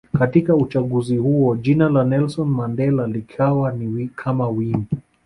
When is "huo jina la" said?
1.17-2.03